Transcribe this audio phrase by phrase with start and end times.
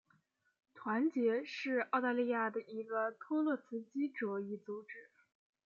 [0.73, 5.11] 团结是澳大利亚的一个托洛茨基主义组织。